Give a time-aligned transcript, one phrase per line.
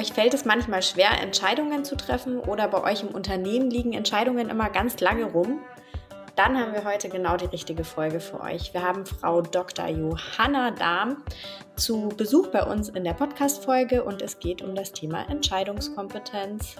[0.00, 4.48] Euch fällt es manchmal schwer, Entscheidungen zu treffen oder bei euch im Unternehmen liegen Entscheidungen
[4.48, 5.60] immer ganz lange rum?
[6.36, 8.72] Dann haben wir heute genau die richtige Folge für euch.
[8.72, 9.88] Wir haben Frau Dr.
[9.88, 11.22] Johanna Dahm
[11.76, 16.76] zu Besuch bei uns in der Podcast-Folge und es geht um das Thema Entscheidungskompetenz.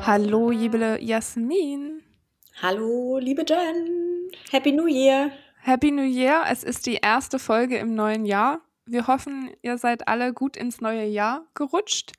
[0.00, 2.04] Hallo, liebe Jasmin.
[2.62, 3.95] Hallo, liebe Jen.
[4.50, 5.32] Happy New Year.
[5.62, 6.44] Happy New Year.
[6.48, 8.60] Es ist die erste Folge im neuen Jahr.
[8.86, 12.12] Wir hoffen, ihr seid alle gut ins neue Jahr gerutscht.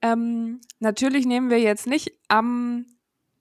[0.00, 2.86] Ähm, natürlich nehmen wir jetzt nicht am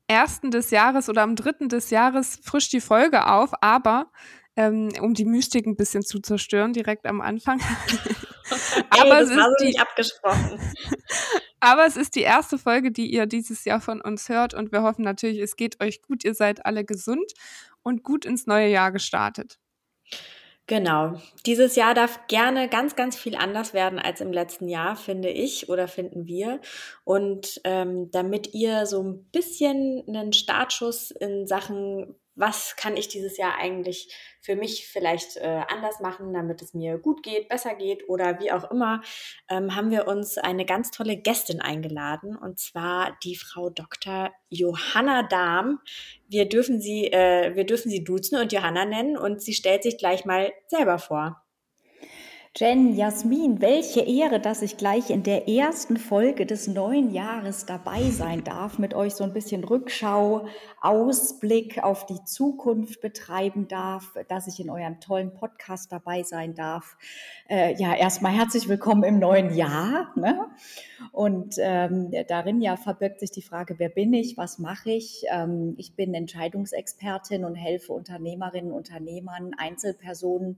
[0.07, 4.07] ersten des Jahres oder am dritten des Jahres frisch die Folge auf, aber
[4.55, 7.61] ähm, um die Mystik ein bisschen zu zerstören, direkt am Anfang.
[8.89, 10.59] aber hey, es ist so die, abgesprochen.
[11.59, 14.81] aber es ist die erste Folge, die ihr dieses Jahr von uns hört und wir
[14.81, 17.33] hoffen natürlich, es geht euch gut, ihr seid alle gesund
[17.85, 19.59] und gut ins neue Jahr gestartet.
[20.67, 21.21] Genau.
[21.45, 25.69] Dieses Jahr darf gerne ganz, ganz viel anders werden als im letzten Jahr, finde ich
[25.69, 26.59] oder finden wir.
[27.03, 33.37] Und ähm, damit ihr so ein bisschen einen Startschuss in Sachen was kann ich dieses
[33.37, 38.07] Jahr eigentlich für mich vielleicht äh, anders machen, damit es mir gut geht, besser geht
[38.09, 39.01] oder wie auch immer,
[39.49, 44.31] ähm, haben wir uns eine ganz tolle Gästin eingeladen und zwar die Frau Dr.
[44.49, 45.79] Johanna Dahm.
[46.27, 49.97] Wir dürfen sie, äh, wir dürfen sie duzen und Johanna nennen und sie stellt sich
[49.97, 51.44] gleich mal selber vor.
[52.57, 58.09] Jen, Jasmin, welche Ehre, dass ich gleich in der ersten Folge des neuen Jahres dabei
[58.11, 60.47] sein darf, mit euch so ein bisschen Rückschau,
[60.79, 66.95] Ausblick auf die Zukunft betreiben darf, dass ich in eurem tollen Podcast dabei sein darf.
[67.49, 70.13] Äh, ja, erstmal herzlich willkommen im neuen Jahr.
[70.15, 70.39] Ne?
[71.11, 75.25] Und ähm, darin ja verbirgt sich die Frage, wer bin ich, was mache ich?
[75.29, 80.57] Ähm, ich bin Entscheidungsexpertin und helfe Unternehmerinnen, Unternehmern, Einzelpersonen,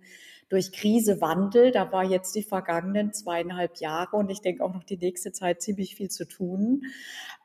[0.50, 1.72] durch Krise, Wandel.
[1.72, 5.62] Da war jetzt die vergangenen zweieinhalb Jahre und ich denke auch noch die nächste Zeit
[5.62, 6.84] ziemlich viel zu tun.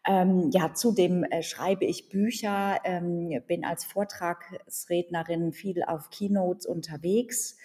[0.07, 7.57] Ähm, ja, zudem äh, schreibe ich Bücher, ähm, bin als Vortragsrednerin viel auf Keynotes unterwegs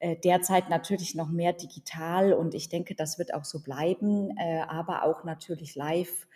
[0.00, 4.60] äh, derzeit natürlich noch mehr digital und ich denke, das wird auch so bleiben, äh,
[4.68, 6.28] aber auch natürlich live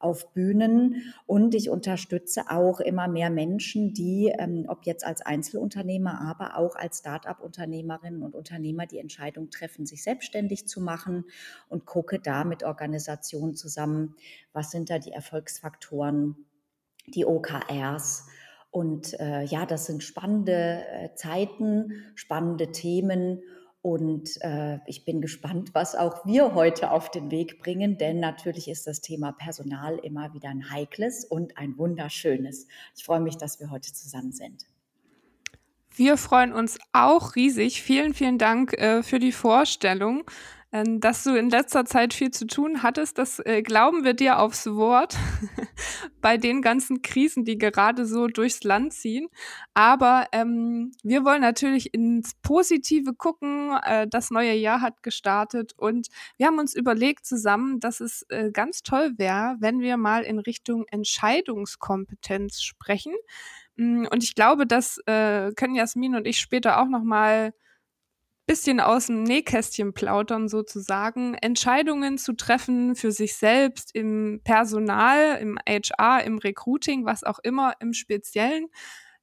[0.00, 6.20] auf Bühnen und ich unterstütze auch immer mehr Menschen, die, ähm, ob jetzt als Einzelunternehmer,
[6.22, 11.26] aber auch als Start-up-Unternehmerinnen und Unternehmer die Entscheidung treffen, sich selbstständig zu machen
[11.68, 14.16] und gucke da mit Organisationen zusammen,
[14.52, 16.34] was sind da die Erfolgsfaktoren,
[17.06, 18.26] die OKRs.
[18.70, 23.42] Und äh, ja, das sind spannende äh, Zeiten, spannende Themen
[23.82, 28.68] und äh, ich bin gespannt, was auch wir heute auf den Weg bringen, denn natürlich
[28.68, 32.66] ist das Thema Personal immer wieder ein heikles und ein wunderschönes.
[32.96, 34.66] Ich freue mich, dass wir heute zusammen sind.
[35.94, 37.82] Wir freuen uns auch riesig.
[37.82, 40.24] Vielen, vielen Dank äh, für die Vorstellung.
[40.72, 44.38] Ähm, dass du in letzter Zeit viel zu tun hattest, das äh, glauben wir dir
[44.38, 45.16] aufs Wort
[46.20, 49.26] bei den ganzen Krisen, die gerade so durchs Land ziehen.
[49.74, 53.76] Aber ähm, wir wollen natürlich ins Positive gucken.
[53.82, 58.52] Äh, das neue Jahr hat gestartet und wir haben uns überlegt zusammen, dass es äh,
[58.52, 63.14] ganz toll wäre, wenn wir mal in Richtung Entscheidungskompetenz sprechen.
[63.74, 67.52] Mm, und ich glaube, das äh, können Jasmin und ich später auch noch mal
[68.50, 75.56] bisschen aus dem Nähkästchen plaudern sozusagen, Entscheidungen zu treffen für sich selbst im Personal, im
[75.68, 78.66] HR, im Recruiting, was auch immer im Speziellen.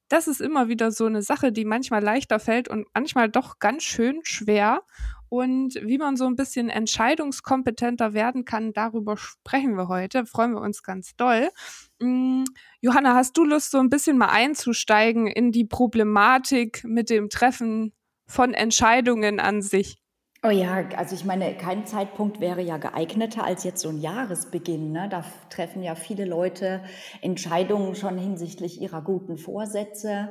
[0.08, 3.82] Das ist immer wieder so eine Sache, die manchmal leichter fällt und manchmal doch ganz
[3.82, 4.80] schön schwer.
[5.28, 10.24] Und wie man so ein bisschen entscheidungskompetenter werden kann, darüber sprechen wir heute.
[10.24, 11.50] Freuen wir uns ganz doll.
[12.00, 12.46] Hm,
[12.80, 17.92] Johanna, hast du Lust, so ein bisschen mal einzusteigen in die Problematik mit dem Treffen
[18.28, 19.98] von Entscheidungen an sich?
[20.44, 24.92] Oh ja, also ich meine, kein Zeitpunkt wäre ja geeigneter als jetzt so ein Jahresbeginn.
[24.92, 25.08] Ne?
[25.10, 26.80] Da treffen ja viele Leute
[27.22, 30.30] Entscheidungen schon hinsichtlich ihrer guten Vorsätze.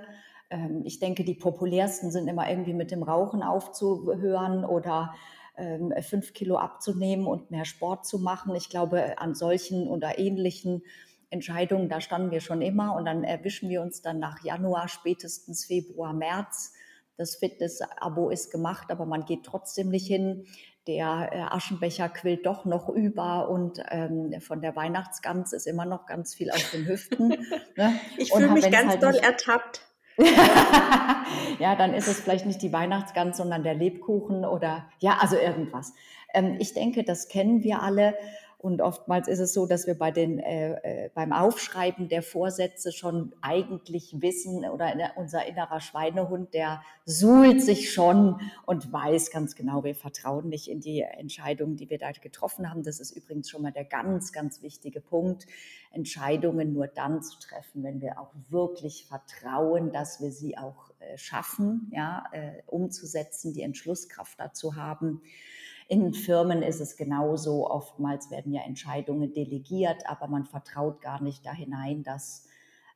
[0.50, 5.14] Ähm, ich denke, die populärsten sind immer irgendwie mit dem Rauchen aufzuhören oder
[5.58, 8.56] ähm, fünf Kilo abzunehmen und mehr Sport zu machen.
[8.56, 10.84] Ich glaube, an solchen oder ähnlichen
[11.32, 15.66] Entscheidungen, da standen wir schon immer und dann erwischen wir uns dann nach Januar, spätestens
[15.66, 16.77] Februar, März
[17.18, 20.46] das Fitness-Abo ist gemacht, aber man geht trotzdem nicht hin.
[20.88, 26.06] Der äh, Aschenbecher quillt doch noch über und ähm, von der Weihnachtsgans ist immer noch
[26.06, 27.30] ganz viel auf den Hüften.
[27.76, 28.00] Ne?
[28.18, 29.82] Ich fühle mich ganz halt doll ertappt.
[31.60, 35.94] ja, dann ist es vielleicht nicht die Weihnachtsgans, sondern der Lebkuchen oder ja, also irgendwas.
[36.34, 38.16] Ähm, ich denke, das kennen wir alle.
[38.60, 42.92] Und oftmals ist es so, dass wir bei den, äh, äh beim Aufschreiben der Vorsätze
[42.92, 49.84] schon eigentlich wissen oder unser innerer Schweinehund, der suhlt sich schon und weiß ganz genau,
[49.84, 52.82] wir vertrauen nicht in die Entscheidungen, die wir da getroffen haben.
[52.82, 55.46] Das ist übrigens schon mal der ganz, ganz wichtige Punkt.
[55.92, 61.18] Entscheidungen nur dann zu treffen, wenn wir auch wirklich vertrauen, dass wir sie auch äh,
[61.18, 65.22] schaffen, ja, äh, umzusetzen, die Entschlusskraft dazu haben.
[65.88, 67.70] In Firmen ist es genauso.
[67.70, 72.48] Oftmals werden ja Entscheidungen delegiert, aber man vertraut gar nicht da hinein, dass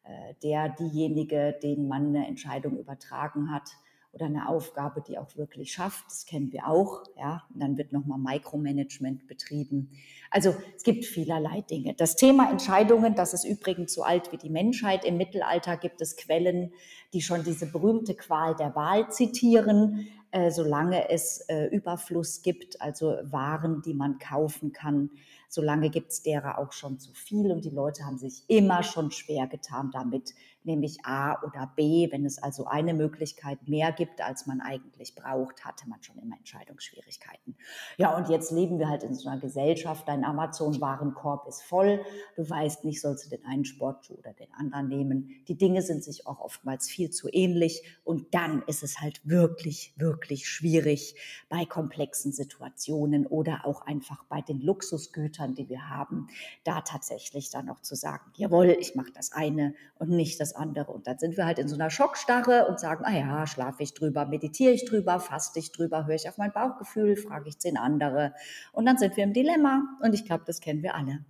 [0.03, 3.71] äh, der, diejenige, den man eine Entscheidung übertragen hat,
[4.13, 6.05] oder eine Aufgabe, die auch wirklich schafft.
[6.07, 7.03] Das kennen wir auch.
[7.17, 9.89] Ja, und dann wird nochmal Micromanagement betrieben.
[10.29, 11.93] Also es gibt vielerlei Dinge.
[11.93, 15.05] Das Thema Entscheidungen, das ist übrigens so alt wie die Menschheit.
[15.05, 16.73] Im Mittelalter gibt es Quellen,
[17.13, 20.07] die schon diese berühmte Qual der Wahl zitieren.
[20.31, 25.09] Äh, solange es äh, Überfluss gibt, also Waren, die man kaufen kann,
[25.49, 29.11] solange gibt es derer auch schon zu viel und die Leute haben sich immer schon
[29.11, 30.33] schwer getan damit,
[30.65, 32.11] nämlich A oder B.
[32.11, 36.37] Wenn es also eine Möglichkeit mehr gibt, als man eigentlich braucht, hatte man schon immer
[36.37, 37.55] Entscheidungsschwierigkeiten.
[37.97, 42.03] Ja, und jetzt leben wir halt in so einer Gesellschaft, dein Amazon-Warenkorb ist voll,
[42.35, 45.43] du weißt nicht, sollst du den einen Sportschuh oder den anderen nehmen.
[45.47, 49.93] Die Dinge sind sich auch oftmals viel zu ähnlich und dann ist es halt wirklich,
[49.97, 51.15] wirklich schwierig
[51.49, 56.27] bei komplexen Situationen oder auch einfach bei den Luxusgütern, die wir haben,
[56.63, 60.91] da tatsächlich dann noch zu sagen, jawohl, ich mache das eine und nicht das andere.
[60.91, 63.93] Und dann sind wir halt in so einer Schockstarre und sagen, ah ja, schlafe ich
[63.93, 67.77] drüber, meditiere ich drüber, faste ich drüber, höre ich auf mein Bauchgefühl, frage ich zehn
[67.77, 68.33] andere.
[68.71, 69.83] Und dann sind wir im Dilemma.
[70.01, 71.25] Und ich glaube, das kennen wir alle.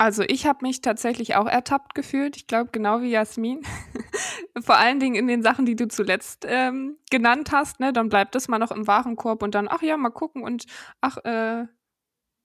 [0.00, 2.36] Also ich habe mich tatsächlich auch ertappt gefühlt.
[2.36, 3.62] Ich glaube, genau wie Jasmin.
[4.60, 7.80] Vor allen Dingen in den Sachen, die du zuletzt ähm, genannt hast.
[7.80, 7.92] Ne?
[7.92, 10.66] Dann bleibt es mal noch im Warenkorb und dann, ach ja, mal gucken und
[11.00, 11.66] ach, äh,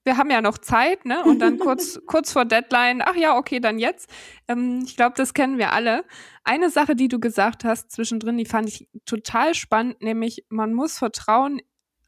[0.04, 1.24] wir haben ja noch Zeit, ne?
[1.24, 4.08] Und dann kurz, kurz vor Deadline, ach ja, okay, dann jetzt.
[4.48, 6.04] Ähm, ich glaube, das kennen wir alle.
[6.44, 10.98] Eine Sache, die du gesagt hast zwischendrin, die fand ich total spannend, nämlich man muss
[10.98, 11.60] Vertrauen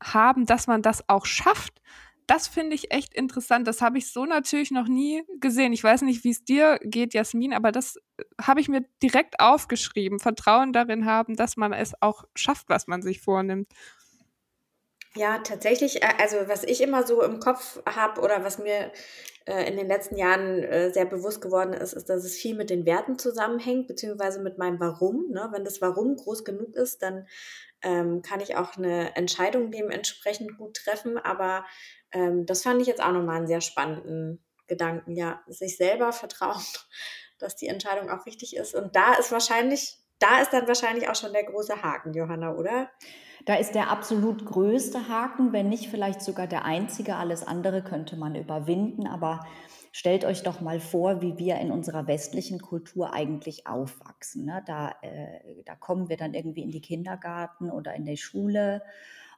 [0.02, 1.80] haben, dass man das auch schafft.
[2.26, 3.68] Das finde ich echt interessant.
[3.68, 5.72] Das habe ich so natürlich noch nie gesehen.
[5.72, 9.40] Ich weiß nicht, wie es dir geht, Jasmin, aber das äh, habe ich mir direkt
[9.40, 10.18] aufgeschrieben.
[10.18, 13.68] Vertrauen darin haben, dass man es auch schafft, was man sich vornimmt.
[15.16, 18.92] Ja, tatsächlich, äh, also was ich immer so im Kopf habe oder was mir
[19.46, 22.68] äh, in den letzten Jahren äh, sehr bewusst geworden ist, ist, dass es viel mit
[22.68, 25.30] den Werten zusammenhängt, beziehungsweise mit meinem Warum.
[25.30, 25.48] Ne?
[25.52, 27.26] Wenn das Warum groß genug ist, dann
[27.82, 31.16] ähm, kann ich auch eine Entscheidung dementsprechend gut treffen.
[31.16, 31.64] Aber
[32.12, 35.12] ähm, das fand ich jetzt auch nochmal einen sehr spannenden Gedanken.
[35.12, 36.62] Ja, sich selber vertrauen,
[37.38, 38.74] dass die Entscheidung auch richtig ist.
[38.74, 42.90] Und da ist wahrscheinlich, da ist dann wahrscheinlich auch schon der große Haken, Johanna, oder?
[43.46, 47.14] Da ist der absolut größte Haken, wenn nicht vielleicht sogar der einzige.
[47.14, 49.06] Alles andere könnte man überwinden.
[49.06, 49.46] Aber
[49.92, 54.46] stellt euch doch mal vor, wie wir in unserer westlichen Kultur eigentlich aufwachsen.
[54.46, 54.64] Ne?
[54.66, 58.82] Da, äh, da kommen wir dann irgendwie in die Kindergarten oder in die Schule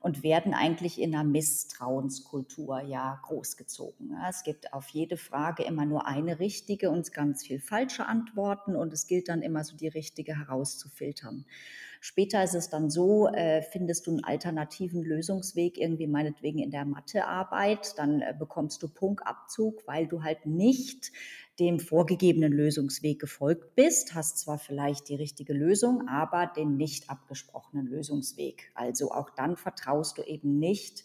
[0.00, 4.16] und werden eigentlich in einer Misstrauenskultur ja großgezogen.
[4.26, 8.92] Es gibt auf jede Frage immer nur eine richtige und ganz viel falsche Antworten und
[8.94, 11.44] es gilt dann immer so die richtige herauszufiltern.
[12.00, 16.84] Später ist es dann so, äh, findest du einen alternativen Lösungsweg, irgendwie meinetwegen in der
[16.84, 21.12] Mathearbeit, dann äh, bekommst du Punktabzug, weil du halt nicht
[21.58, 27.86] dem vorgegebenen Lösungsweg gefolgt bist, hast zwar vielleicht die richtige Lösung, aber den nicht abgesprochenen
[27.86, 28.70] Lösungsweg.
[28.74, 31.04] Also auch dann vertraust du eben nicht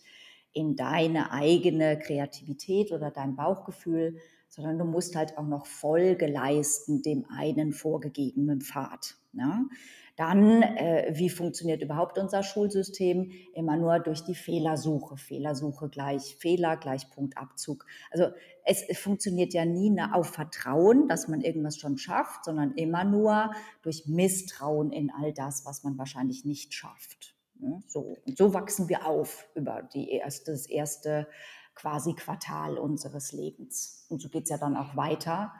[0.53, 7.01] in deine eigene Kreativität oder dein Bauchgefühl, sondern du musst halt auch noch Folge leisten
[7.01, 9.15] dem einen vorgegebenen Pfad.
[9.31, 9.67] Ne?
[10.15, 13.31] Dann, äh, wie funktioniert überhaupt unser Schulsystem?
[13.53, 15.17] Immer nur durch die Fehlersuche.
[15.17, 17.85] Fehlersuche gleich Fehler, gleich Punktabzug.
[18.11, 18.27] Also
[18.63, 23.51] es, es funktioniert ja nie auf Vertrauen, dass man irgendwas schon schafft, sondern immer nur
[23.81, 27.35] durch Misstrauen in all das, was man wahrscheinlich nicht schafft.
[27.59, 27.81] Ne?
[27.87, 31.27] So, und so wachsen wir auf über die erste, das erste
[31.75, 34.05] quasi Quartal unseres Lebens.
[34.09, 35.53] Und so geht es ja dann auch weiter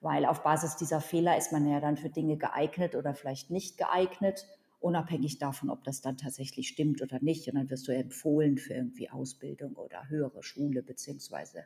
[0.00, 3.78] weil auf Basis dieser Fehler ist man ja dann für Dinge geeignet oder vielleicht nicht
[3.78, 4.46] geeignet,
[4.80, 7.48] unabhängig davon, ob das dann tatsächlich stimmt oder nicht.
[7.48, 11.64] Und dann wirst du empfohlen für irgendwie Ausbildung oder höhere Schule beziehungsweise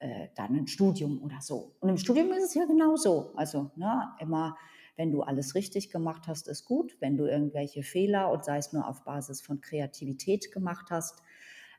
[0.00, 1.76] äh, dann ein Studium oder so.
[1.80, 3.32] Und im Studium ist es ja genauso.
[3.36, 4.56] Also ne, immer,
[4.96, 6.96] wenn du alles richtig gemacht hast, ist gut.
[7.00, 11.22] Wenn du irgendwelche Fehler und sei es nur auf Basis von Kreativität gemacht hast,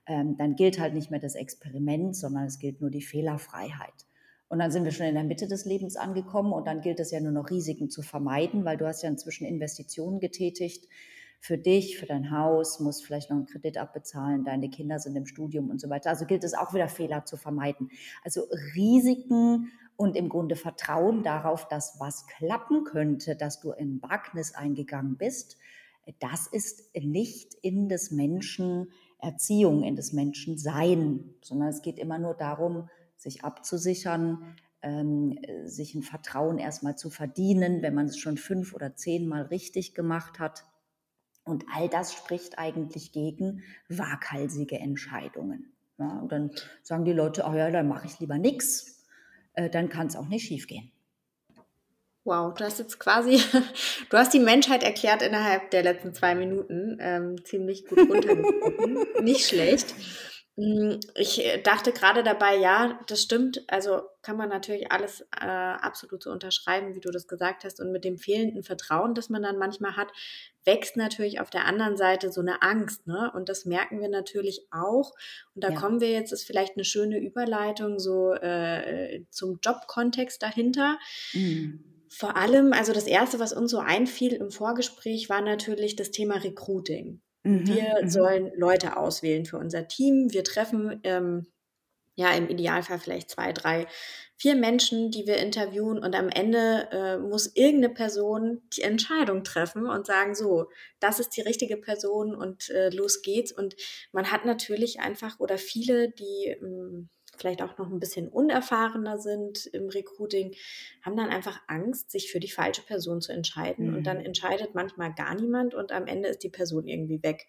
[0.06, 4.06] ähm, dann gilt halt nicht mehr das Experiment, sondern es gilt nur die Fehlerfreiheit.
[4.52, 7.10] Und dann sind wir schon in der Mitte des Lebens angekommen und dann gilt es
[7.12, 10.90] ja nur noch Risiken zu vermeiden, weil du hast ja inzwischen Investitionen getätigt.
[11.40, 15.26] für dich, für dein Haus, musst vielleicht noch einen Kredit abbezahlen, deine Kinder sind im
[15.26, 16.10] Studium und so weiter.
[16.10, 17.90] Also gilt es auch wieder Fehler zu vermeiden.
[18.24, 18.44] Also
[18.76, 25.16] Risiken und im Grunde Vertrauen darauf, dass was klappen könnte, dass du in Wagnis eingegangen
[25.18, 25.58] bist,
[26.20, 32.20] das ist nicht in des Menschen Erziehung, in des Menschen Sein, sondern es geht immer
[32.20, 32.90] nur darum,
[33.22, 38.96] sich abzusichern, ähm, sich ein Vertrauen erstmal zu verdienen, wenn man es schon fünf oder
[38.96, 40.66] zehnmal richtig gemacht hat.
[41.44, 45.72] Und all das spricht eigentlich gegen waghalsige Entscheidungen.
[46.00, 46.52] Ja, und dann
[46.82, 49.06] sagen die Leute, oh ja, dann mache ich lieber nichts,
[49.54, 50.92] äh, dann kann es auch nicht schiefgehen.
[52.24, 53.40] Wow, du hast jetzt quasi,
[54.10, 56.98] du hast die Menschheit erklärt innerhalb der letzten zwei Minuten.
[57.00, 59.24] Ähm, ziemlich gut runtergebrochen.
[59.24, 59.94] Nicht schlecht.
[60.58, 63.64] Hm, ich äh, dachte gerade dabei, ja, das stimmt.
[63.68, 67.80] Also kann man natürlich alles äh, absolut so unterschreiben, wie du das gesagt hast.
[67.80, 70.10] Und mit dem fehlenden Vertrauen, das man dann manchmal hat,
[70.66, 73.08] wächst natürlich auf der anderen Seite so eine Angst.
[73.08, 73.32] Ne?
[73.34, 75.14] Und das merken wir natürlich auch.
[75.56, 75.76] Und da ja.
[75.76, 81.00] kommen wir jetzt, ist vielleicht eine schöne Überleitung so äh, zum Jobkontext dahinter.
[81.34, 81.86] Mhm.
[82.10, 86.36] Vor allem, also das Erste, was uns so einfiel im Vorgespräch, war natürlich das Thema
[86.36, 87.22] Recruiting.
[87.44, 88.10] Mhm, wir mhm.
[88.10, 90.32] sollen Leute auswählen für unser Team.
[90.32, 91.48] Wir treffen ähm,
[92.16, 93.88] ja im Idealfall vielleicht zwei, drei,
[94.38, 99.88] vier Menschen, die wir interviewen und am Ende äh, muss irgendeine Person die Entscheidung treffen
[99.88, 100.68] und sagen, so,
[101.00, 103.52] das ist die richtige Person und äh, los geht's.
[103.52, 103.76] Und
[104.12, 109.66] man hat natürlich einfach oder viele, die ähm, vielleicht auch noch ein bisschen unerfahrener sind
[109.68, 110.54] im Recruiting,
[111.02, 113.92] haben dann einfach Angst, sich für die falsche Person zu entscheiden.
[113.92, 113.98] Mhm.
[113.98, 114.26] Und dann mhm.
[114.26, 117.48] entscheidet manchmal gar niemand und am Ende ist die Person irgendwie weg.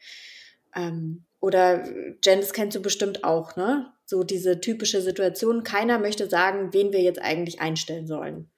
[0.75, 1.85] Ähm, oder
[2.25, 3.93] Jen, das kennst du bestimmt auch, ne?
[4.07, 8.52] So diese typische Situation, keiner möchte sagen, wen wir jetzt eigentlich einstellen sollen.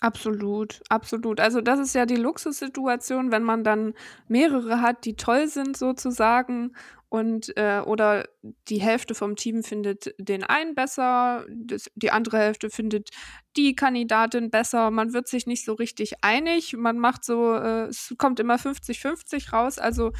[0.00, 1.40] Absolut, absolut.
[1.40, 3.94] Also das ist ja die Luxussituation, wenn man dann
[4.28, 6.72] mehrere hat, die toll sind sozusagen
[7.08, 8.26] und äh, oder
[8.68, 13.10] die Hälfte vom Team findet den einen besser, das, die andere Hälfte findet
[13.56, 14.90] die Kandidatin besser.
[14.90, 16.76] Man wird sich nicht so richtig einig.
[16.76, 19.78] Man macht so, äh, es kommt immer 50-50 raus.
[19.78, 20.10] Also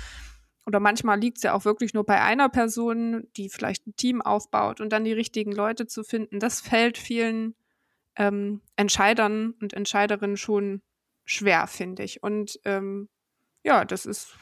[0.66, 4.22] oder manchmal liegt es ja auch wirklich nur bei einer Person, die vielleicht ein Team
[4.22, 6.40] aufbaut und dann die richtigen Leute zu finden.
[6.40, 7.54] Das fällt vielen
[8.16, 10.82] ähm, Entscheidern und Entscheiderinnen schon
[11.24, 12.22] schwer, finde ich.
[12.22, 13.08] Und ähm,
[13.62, 14.34] ja, das ist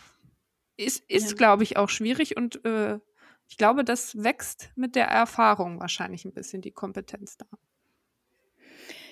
[0.77, 1.37] ist, ist ja.
[1.37, 2.99] glaube ich, auch schwierig und äh,
[3.49, 7.47] ich glaube, das wächst mit der Erfahrung wahrscheinlich ein bisschen die Kompetenz da.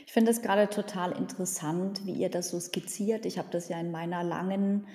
[0.07, 3.27] Ich finde es gerade total interessant, wie ihr das so skizziert.
[3.27, 4.87] Ich habe das ja in meiner langen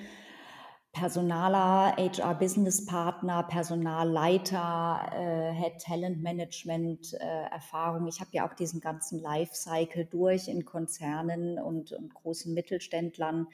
[0.96, 8.08] Personaler, HR-Business-Partner, Personalleiter, äh, Head Talent Management äh, Erfahrung.
[8.08, 13.48] Ich habe ja auch diesen ganzen Lifecycle durch in Konzernen und, und großen Mittelständlern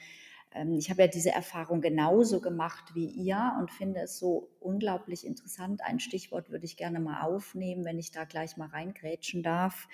[0.53, 5.25] ähm, ich habe ja diese Erfahrung genauso gemacht wie ihr und finde es so unglaublich
[5.25, 5.81] interessant.
[5.83, 9.88] Ein Stichwort würde ich gerne mal aufnehmen, wenn ich da gleich mal reingrätschen darf,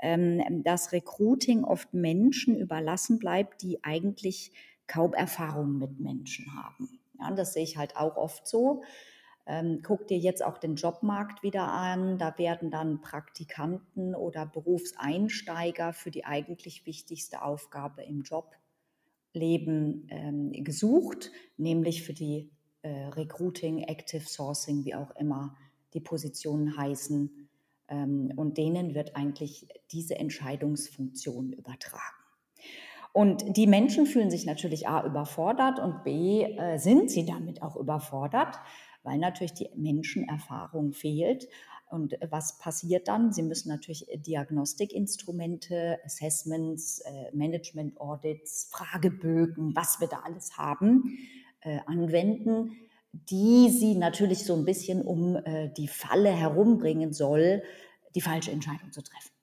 [0.00, 4.52] ähm, dass Recruiting oft Menschen überlassen bleibt, die eigentlich
[4.90, 7.00] kaum Erfahrung mit Menschen haben.
[7.18, 8.82] Ja, das sehe ich halt auch oft so.
[9.46, 12.18] Ähm, guck dir jetzt auch den Jobmarkt wieder an.
[12.18, 18.56] Da werden dann Praktikanten oder Berufseinsteiger für die eigentlich wichtigste Aufgabe im Job
[19.32, 22.50] Leben ähm, gesucht, nämlich für die
[22.82, 25.56] äh, Recruiting, Active Sourcing, wie auch immer
[25.94, 27.48] die Positionen heißen.
[27.88, 32.19] Ähm, und denen wird eigentlich diese Entscheidungsfunktion übertragen.
[33.12, 37.76] Und die Menschen fühlen sich natürlich A überfordert und B äh, sind sie damit auch
[37.76, 38.56] überfordert,
[39.02, 41.48] weil natürlich die Menschenerfahrung fehlt.
[41.90, 43.32] Und was passiert dann?
[43.32, 51.18] Sie müssen natürlich Diagnostikinstrumente, Assessments, äh, Management Audits, Fragebögen, was wir da alles haben,
[51.62, 52.76] äh, anwenden,
[53.12, 57.64] die Sie natürlich so ein bisschen um äh, die Falle herumbringen soll,
[58.14, 59.39] die falsche Entscheidung zu treffen.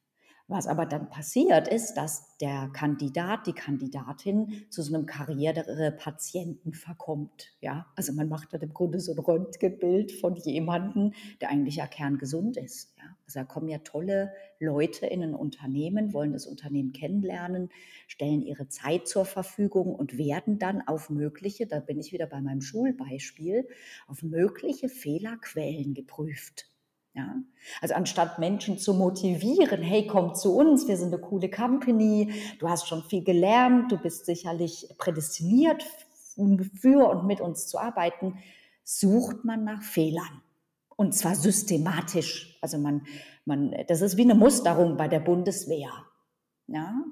[0.50, 7.52] Was aber dann passiert ist, dass der Kandidat, die Kandidatin zu so einem Karrierepatienten verkommt.
[7.60, 11.12] Ja, also man macht dann im Grunde so ein Röntgenbild von jemandem,
[11.42, 12.96] der eigentlich ja kerngesund ist.
[12.98, 17.70] Ja, also da kommen ja tolle Leute in ein Unternehmen, wollen das Unternehmen kennenlernen,
[18.08, 22.40] stellen ihre Zeit zur Verfügung und werden dann auf mögliche, da bin ich wieder bei
[22.40, 23.68] meinem Schulbeispiel,
[24.08, 26.70] auf mögliche Fehlerquellen geprüft.
[27.18, 27.36] Ja?
[27.82, 32.70] Also anstatt Menschen zu motivieren, hey, komm zu uns, wir sind eine coole Company, du
[32.70, 35.84] hast schon viel gelernt, du bist sicherlich prädestiniert
[36.80, 38.38] für und mit uns zu arbeiten,
[38.84, 40.44] sucht man nach Fehlern.
[40.96, 42.58] Und zwar systematisch.
[42.62, 43.06] Also man,
[43.46, 45.92] man, das ist wie eine Musterung bei der Bundeswehr.
[46.68, 47.04] Ja?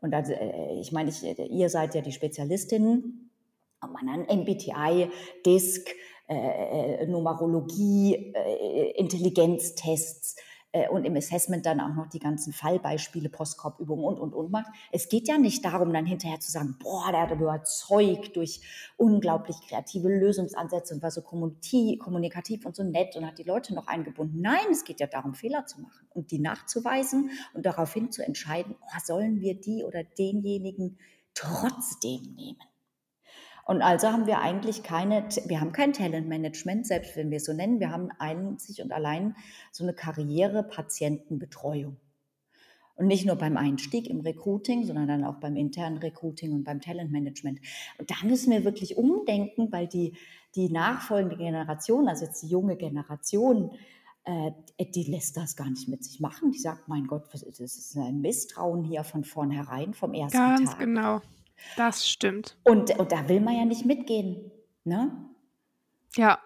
[0.00, 0.32] Und also,
[0.80, 3.30] ich meine, ich, ihr seid ja die Spezialistinnen
[3.80, 5.10] an MBTI,
[5.44, 5.88] DISC,
[6.32, 10.36] äh, Numerologie, äh, Intelligenztests,
[10.72, 14.72] äh, und im Assessment dann auch noch die ganzen Fallbeispiele, Postkorbübungen und, und, und macht.
[14.90, 18.60] Es geht ja nicht darum, dann hinterher zu sagen, boah, der hat überzeugt durch
[18.96, 23.86] unglaublich kreative Lösungsansätze und war so kommunikativ und so nett und hat die Leute noch
[23.86, 24.40] eingebunden.
[24.40, 28.74] Nein, es geht ja darum, Fehler zu machen und die nachzuweisen und daraufhin zu entscheiden,
[28.80, 30.98] oh, sollen wir die oder denjenigen
[31.34, 32.71] trotzdem nehmen.
[33.64, 37.52] Und also haben wir eigentlich keine, wir haben kein Talentmanagement, selbst wenn wir es so
[37.52, 37.80] nennen.
[37.80, 39.36] Wir haben einzig und allein
[39.70, 41.96] so eine Karriere-Patientenbetreuung.
[42.94, 46.80] Und nicht nur beim Einstieg im Recruiting, sondern dann auch beim internen Recruiting und beim
[46.80, 47.60] Talentmanagement.
[47.98, 50.14] Und da müssen wir wirklich umdenken, weil die,
[50.54, 53.70] die nachfolgende Generation, also jetzt die junge Generation,
[54.24, 56.52] äh, die lässt das gar nicht mit sich machen.
[56.52, 60.78] Die sagt, mein Gott, das ist ein Misstrauen hier von vornherein, vom ersten Ganz Tag.
[60.78, 61.20] Ganz genau.
[61.76, 62.56] Das stimmt.
[62.64, 64.50] Und, und da will man ja nicht mitgehen.
[64.84, 65.10] Ne?
[66.16, 66.38] Ja,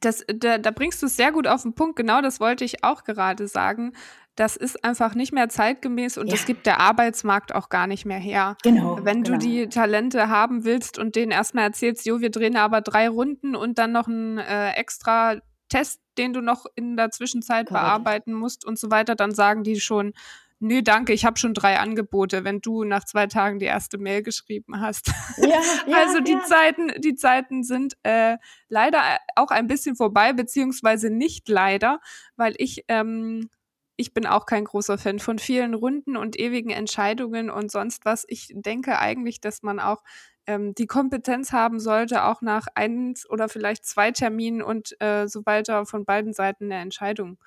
[0.00, 1.96] das, da, da bringst du es sehr gut auf den Punkt.
[1.96, 3.92] Genau das wollte ich auch gerade sagen.
[4.34, 6.32] Das ist einfach nicht mehr zeitgemäß und ja.
[6.32, 8.56] das gibt der Arbeitsmarkt auch gar nicht mehr her.
[8.62, 8.98] Genau.
[9.02, 9.38] Wenn genau.
[9.38, 13.54] du die Talente haben willst und denen erstmal erzählst, jo, wir drehen aber drei Runden
[13.54, 15.36] und dann noch einen äh, extra
[15.68, 17.84] Test, den du noch in der Zwischenzeit Correct.
[17.84, 20.14] bearbeiten musst und so weiter, dann sagen die schon,
[20.62, 24.22] nee, danke, ich habe schon drei Angebote, wenn du nach zwei Tagen die erste Mail
[24.22, 25.12] geschrieben hast.
[25.36, 25.48] Ja,
[25.86, 26.44] ja, also die ja.
[26.44, 28.36] Zeiten, die Zeiten sind äh,
[28.68, 29.00] leider
[29.36, 32.00] auch ein bisschen vorbei, beziehungsweise nicht leider,
[32.36, 33.50] weil ich ähm,
[33.96, 38.24] ich bin auch kein großer Fan von vielen Runden und ewigen Entscheidungen und sonst was.
[38.26, 40.02] Ich denke eigentlich, dass man auch
[40.46, 45.44] ähm, die Kompetenz haben sollte, auch nach eins oder vielleicht zwei Terminen und äh, so
[45.46, 47.38] weiter von beiden Seiten eine Entscheidung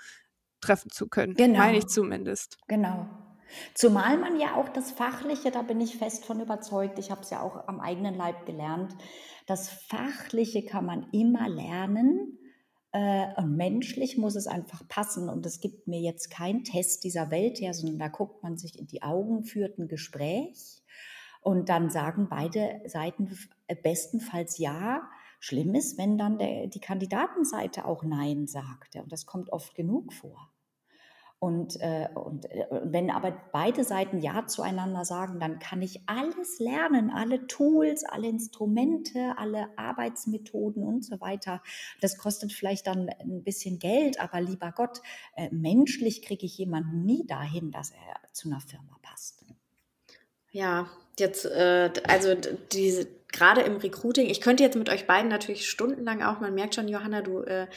[0.65, 1.35] treffen zu können.
[1.35, 1.59] Genau.
[1.59, 2.57] Meine ich zumindest.
[2.67, 3.07] Genau.
[3.73, 7.29] Zumal man ja auch das Fachliche, da bin ich fest von überzeugt, ich habe es
[7.29, 8.95] ja auch am eigenen Leib gelernt,
[9.45, 12.39] das Fachliche kann man immer lernen
[12.91, 17.29] äh, und menschlich muss es einfach passen und es gibt mir jetzt keinen Test dieser
[17.29, 20.81] Welt her, sondern da guckt man sich in die Augen, führt ein Gespräch
[21.41, 23.29] und dann sagen beide Seiten
[23.83, 25.07] bestenfalls ja.
[25.39, 28.95] Schlimm ist, wenn dann der, die Kandidatenseite auch Nein sagt.
[28.95, 30.49] Und das kommt oft genug vor.
[31.39, 36.59] Und, äh, und äh, wenn aber beide Seiten Ja zueinander sagen, dann kann ich alles
[36.59, 41.61] lernen, alle Tools, alle Instrumente, alle Arbeitsmethoden und so weiter.
[42.01, 45.01] Das kostet vielleicht dann ein bisschen Geld, aber lieber Gott,
[45.35, 49.45] äh, menschlich kriege ich jemanden nie dahin, dass er zu einer Firma passt.
[50.51, 50.87] Ja,
[51.19, 52.33] jetzt, äh, also
[52.71, 56.75] diese gerade im Recruiting, ich könnte jetzt mit euch beiden natürlich stundenlang auch, man merkt
[56.75, 57.67] schon, Johanna, du äh,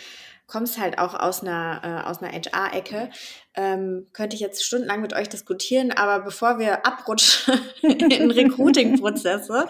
[0.48, 3.10] kommst halt auch aus einer, äh, aus einer HR-Ecke,
[3.54, 9.68] ähm, könnte ich jetzt stundenlang mit euch diskutieren, aber bevor wir abrutschen in Recruiting-Prozesse,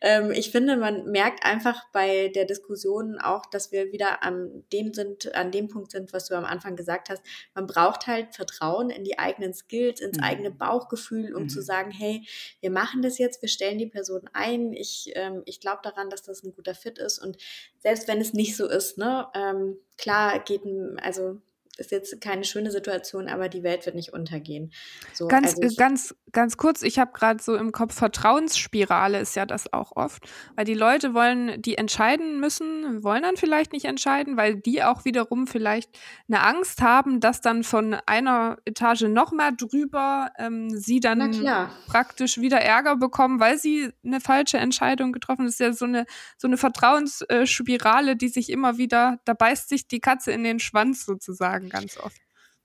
[0.00, 4.94] ähm, ich finde, man merkt einfach bei der Diskussion auch, dass wir wieder an dem
[4.94, 7.22] sind, an dem Punkt sind, was du am Anfang gesagt hast.
[7.54, 10.24] Man braucht halt Vertrauen in die eigenen Skills, ins mhm.
[10.24, 11.48] eigene Bauchgefühl, um mhm.
[11.48, 12.24] zu sagen, hey,
[12.60, 16.22] wir machen das jetzt, wir stellen die Person ein, ich, ähm, ich glaube daran, dass
[16.22, 17.36] das ein guter Fit ist und
[17.78, 19.78] selbst wenn es nicht so ist, ne, ähm,
[20.44, 20.62] geht,
[21.02, 21.40] also
[21.78, 24.72] ist jetzt keine schöne Situation, aber die Welt wird nicht untergehen.
[25.14, 29.46] So, ganz, also ganz, ganz kurz, ich habe gerade so im Kopf, Vertrauensspirale ist ja
[29.46, 34.36] das auch oft, weil die Leute wollen, die entscheiden müssen, wollen dann vielleicht nicht entscheiden,
[34.36, 39.52] weil die auch wiederum vielleicht eine Angst haben, dass dann von einer Etage noch mal
[39.56, 41.20] drüber ähm, sie dann
[41.86, 45.46] praktisch wieder Ärger bekommen, weil sie eine falsche Entscheidung getroffen haben.
[45.46, 46.04] Das ist ja so eine,
[46.36, 51.06] so eine Vertrauensspirale, die sich immer wieder, da beißt sich die Katze in den Schwanz
[51.06, 52.20] sozusagen ganz oft.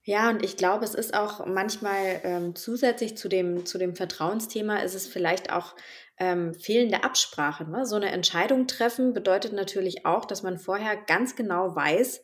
[0.07, 4.77] Ja, und ich glaube, es ist auch manchmal ähm, zusätzlich zu dem, zu dem Vertrauensthema,
[4.77, 5.75] ist es vielleicht auch
[6.19, 7.67] ähm, fehlende Absprache.
[7.67, 7.87] Ne?
[7.87, 12.21] So eine Entscheidung treffen bedeutet natürlich auch, dass man vorher ganz genau weiß,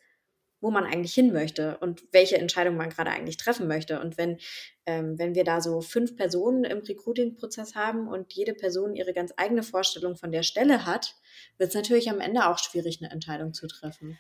[0.61, 3.99] wo man eigentlich hin möchte und welche Entscheidung man gerade eigentlich treffen möchte.
[3.99, 4.37] Und wenn,
[4.85, 9.33] ähm, wenn wir da so fünf Personen im Recruiting-Prozess haben und jede Person ihre ganz
[9.37, 11.15] eigene Vorstellung von der Stelle hat,
[11.57, 14.19] wird es natürlich am Ende auch schwierig, eine Entscheidung zu treffen.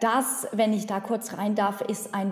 [0.00, 2.30] Das, wenn ich da kurz rein darf, ist ein,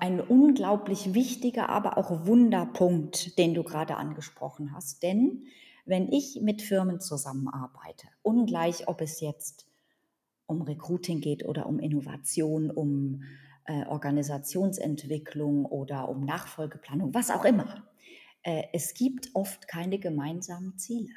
[0.00, 5.02] ein unglaublich wichtiger, aber auch Wunderpunkt, den du gerade angesprochen hast.
[5.02, 5.44] Denn
[5.84, 9.66] wenn ich mit Firmen zusammenarbeite, ungleich ob es jetzt
[10.46, 13.22] um Recruiting geht oder um Innovation, um
[13.66, 17.88] äh, Organisationsentwicklung oder um Nachfolgeplanung, was auch immer,
[18.42, 21.14] äh, es gibt oft keine gemeinsamen Ziele.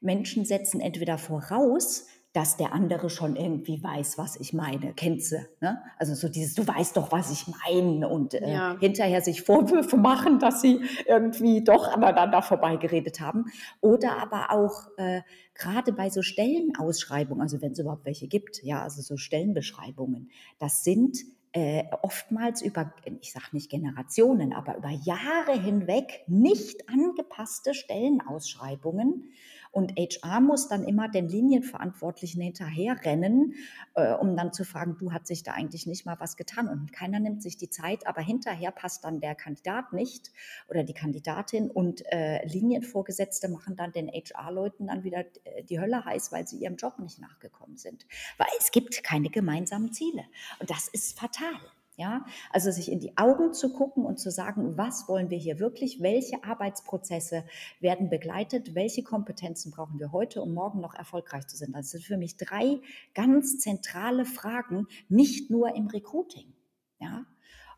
[0.00, 4.92] Menschen setzen entweder voraus, dass der andere schon irgendwie weiß, was ich meine.
[4.94, 5.36] Kennst du?
[5.60, 5.80] Ne?
[5.98, 8.76] Also so dieses, du weißt doch, was ich meine und äh, ja.
[8.80, 13.44] hinterher sich Vorwürfe machen, dass sie irgendwie doch aneinander vorbeigeredet haben.
[13.80, 15.22] Oder aber auch äh,
[15.54, 20.82] gerade bei so Stellenausschreibungen, also wenn es überhaupt welche gibt, ja, also so Stellenbeschreibungen, das
[20.82, 21.16] sind
[21.52, 29.30] äh, oftmals über, ich sage nicht Generationen, aber über Jahre hinweg nicht angepasste Stellenausschreibungen,
[29.74, 33.54] und HR muss dann immer den Linienverantwortlichen hinterherrennen,
[33.94, 36.68] äh, um dann zu fragen, du hat sich da eigentlich nicht mal was getan.
[36.68, 40.30] Und keiner nimmt sich die Zeit, aber hinterher passt dann der Kandidat nicht
[40.68, 46.04] oder die Kandidatin und äh, Linienvorgesetzte machen dann den HR-Leuten dann wieder äh, die Hölle
[46.04, 48.06] heiß, weil sie ihrem Job nicht nachgekommen sind.
[48.38, 50.22] Weil es gibt keine gemeinsamen Ziele.
[50.60, 51.58] Und das ist fatal.
[51.96, 55.60] Ja, also sich in die Augen zu gucken und zu sagen, was wollen wir hier
[55.60, 56.02] wirklich?
[56.02, 57.44] Welche Arbeitsprozesse
[57.78, 58.74] werden begleitet?
[58.74, 61.72] Welche Kompetenzen brauchen wir heute, um morgen noch erfolgreich zu sein?
[61.72, 62.80] Das sind für mich drei
[63.14, 66.52] ganz zentrale Fragen, nicht nur im Recruiting.
[66.98, 67.24] Ja,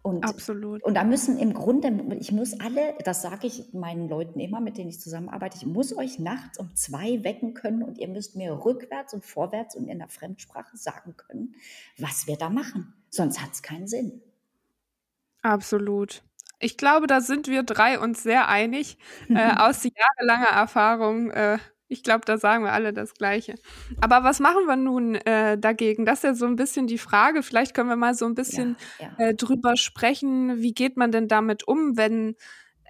[0.06, 0.84] und, Absolut.
[0.84, 4.78] Und da müssen im Grunde, ich muss alle, das sage ich meinen Leuten immer, mit
[4.78, 8.52] denen ich zusammenarbeite, ich muss euch nachts um zwei wecken können und ihr müsst mir
[8.64, 11.56] rückwärts und vorwärts und in der Fremdsprache sagen können,
[11.98, 12.94] was wir da machen.
[13.16, 14.22] Sonst hat es keinen Sinn.
[15.42, 16.22] Absolut.
[16.58, 18.98] Ich glaube, da sind wir drei uns sehr einig.
[19.28, 23.54] Äh, aus jahrelanger Erfahrung äh, ich glaube, da sagen wir alle das Gleiche.
[24.00, 26.04] Aber was machen wir nun äh, dagegen?
[26.04, 27.42] Das ist ja so ein bisschen die Frage.
[27.42, 29.26] Vielleicht können wir mal so ein bisschen ja, ja.
[29.26, 30.60] Äh, drüber sprechen.
[30.60, 32.34] Wie geht man denn damit um, wenn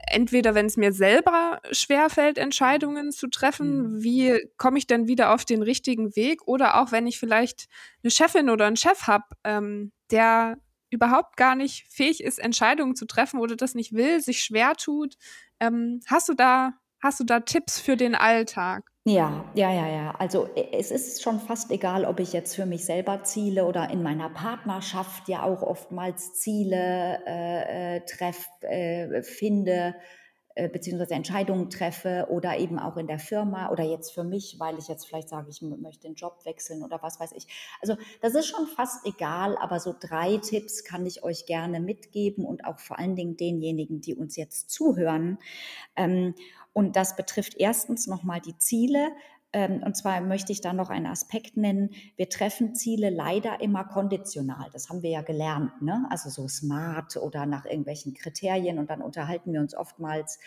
[0.07, 4.03] entweder wenn es mir selber schwerfällt, Entscheidungen zu treffen, mhm.
[4.03, 6.47] wie komme ich denn wieder auf den richtigen Weg?
[6.47, 7.67] Oder auch wenn ich vielleicht
[8.03, 10.59] eine Chefin oder einen Chef habe, ähm, der
[10.91, 15.17] überhaupt gar nicht fähig ist, Entscheidungen zu treffen oder das nicht will, sich schwer tut.
[15.61, 16.75] Ähm, hast du da
[17.07, 18.83] Hast du da Tipps für den Alltag?
[19.05, 20.15] Ja, ja, ja, ja.
[20.19, 23.91] Also e, es ist schon fast egal, ob ich jetzt für mich selber Ziele oder
[23.91, 29.95] in meiner Partnerschaft ja auch oftmals Ziele äh, äh treff, äh, finde
[30.57, 34.79] äh, beziehungsweise Entscheidungen treffe oder eben auch in der Firma oder jetzt für mich, weil
[34.79, 37.47] ich jetzt vielleicht sage, ich möchte den Job wechseln oder was weiß ich.
[37.83, 42.47] Also das ist schon fast egal, aber so drei Tipps kann ich euch gerne mitgeben
[42.47, 45.37] und auch vor allen Dingen denjenigen, die uns jetzt zuhören.
[45.95, 46.35] Ähm,
[46.73, 49.13] und das betrifft erstens nochmal die Ziele.
[49.57, 51.89] Ähm, und zwar möchte ich da noch einen Aspekt nennen.
[52.17, 54.69] Wir treffen Ziele leider immer konditional.
[54.71, 56.07] Das haben wir ja gelernt, ne?
[56.11, 58.79] also so smart oder nach irgendwelchen Kriterien.
[58.79, 60.39] Und dann unterhalten wir uns oftmals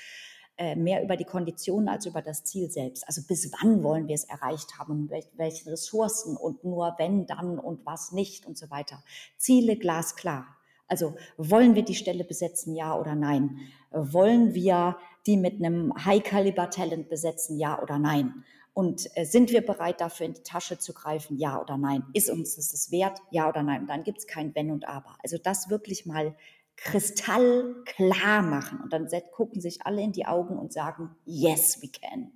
[0.57, 3.07] äh, mehr über die Konditionen als über das Ziel selbst.
[3.07, 7.83] Also bis wann wollen wir es erreicht haben, welche Ressourcen und nur wenn, dann und
[7.87, 9.03] was nicht und so weiter.
[9.37, 10.45] Ziele glasklar.
[10.87, 13.57] Also wollen wir die Stelle besetzen, ja oder nein?
[13.89, 18.43] Wollen wir die mit einem High-Caliber-Talent besetzen, ja oder nein?
[18.79, 21.37] Und äh, sind wir bereit, dafür in die Tasche zu greifen?
[21.37, 22.05] Ja oder nein?
[22.13, 23.19] Ist uns das das wert?
[23.29, 23.81] Ja oder nein?
[23.81, 25.17] Und dann gibt es kein Wenn und Aber.
[25.21, 26.33] Also das wirklich mal
[26.77, 28.79] kristallklar machen.
[28.81, 32.31] Und dann gucken sich alle in die Augen und sagen, yes, we can.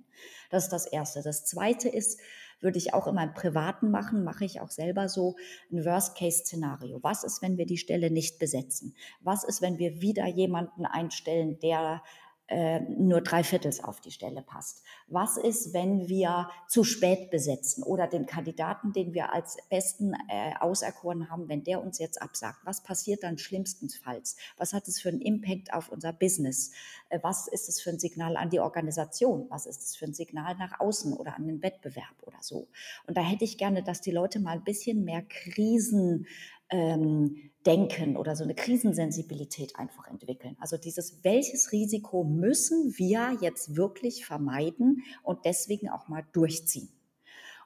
[0.50, 1.22] Das ist das Erste.
[1.22, 2.20] Das Zweite ist,
[2.60, 5.36] würde ich auch immer im Privaten machen, mache ich auch selber so
[5.72, 7.02] ein Worst-Case-Szenario.
[7.02, 8.94] Was ist, wenn wir die Stelle nicht besetzen?
[9.22, 12.02] Was ist, wenn wir wieder jemanden einstellen, der
[12.48, 14.82] äh, nur drei Viertels auf die Stelle passt?
[15.08, 20.52] Was ist, wenn wir zu spät besetzen oder den Kandidaten, den wir als besten äh,
[20.60, 22.58] auserkoren haben, wenn der uns jetzt absagt?
[22.64, 24.36] Was passiert dann schlimmstenfalls?
[24.56, 26.72] Was hat es für einen Impact auf unser Business?
[27.08, 29.46] Äh, was ist es für ein Signal an die Organisation?
[29.48, 32.68] Was ist es für ein Signal nach außen oder an den Wettbewerb oder so?
[33.06, 36.26] Und da hätte ich gerne, dass die Leute mal ein bisschen mehr Krisen
[36.70, 40.56] ähm, Denken oder so eine Krisensensibilität einfach entwickeln.
[40.60, 46.90] Also dieses, welches Risiko müssen wir jetzt wirklich vermeiden und deswegen auch mal durchziehen.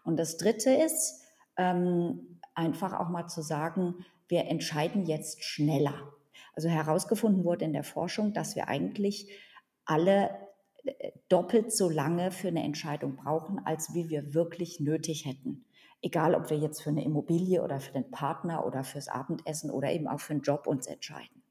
[0.04, 1.22] Und das Dritte ist,
[1.56, 6.12] ähm, einfach auch mal zu sagen, wir entscheiden jetzt schneller.
[6.54, 9.28] Also herausgefunden wurde in der Forschung, dass wir eigentlich
[9.84, 10.30] alle
[10.84, 15.64] äh, doppelt so lange für eine Entscheidung brauchen, als wie wir wirklich nötig hätten.
[16.00, 19.90] Egal, ob wir jetzt für eine Immobilie oder für den Partner oder fürs Abendessen oder
[19.90, 21.42] eben auch für einen Job uns entscheiden.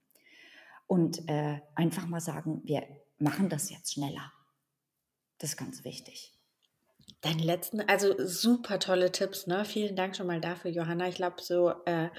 [0.87, 2.83] Und äh, einfach mal sagen, wir
[3.17, 4.31] machen das jetzt schneller.
[5.37, 6.33] Das ist ganz wichtig.
[7.21, 9.65] Deinen letzten, also super tolle Tipps, ne?
[9.65, 11.07] Vielen Dank schon mal dafür, Johanna.
[11.07, 12.09] Ich glaube, so äh,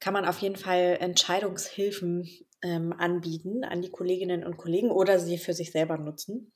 [0.00, 2.28] kann man auf jeden Fall Entscheidungshilfen
[2.62, 6.52] ähm, anbieten an die Kolleginnen und Kollegen oder sie für sich selber nutzen.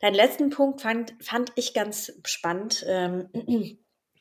[0.00, 2.84] Deinen letzten Punkt fand, fand ich ganz spannend.
[2.86, 3.28] Ähm,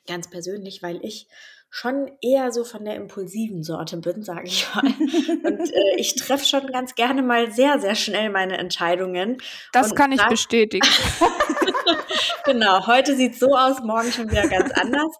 [0.07, 1.27] ganz persönlich, weil ich
[1.69, 4.85] schon eher so von der impulsiven Sorte bin, sage ich mal.
[5.43, 9.37] Und äh, ich treffe schon ganz gerne mal sehr, sehr schnell meine Entscheidungen.
[9.73, 10.87] Das kann ich bestätigen.
[12.45, 15.15] genau, heute sieht es so aus, morgen schon wieder ganz anders.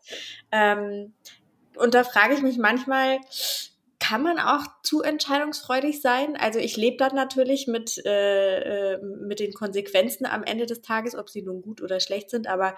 [0.52, 1.14] Ähm,
[1.76, 3.20] und da frage ich mich manchmal,
[4.00, 6.38] kann man auch zu entscheidungsfreudig sein?
[6.38, 11.16] Also ich lebe dann natürlich mit, äh, äh, mit den Konsequenzen am Ende des Tages,
[11.16, 12.76] ob sie nun gut oder schlecht sind, aber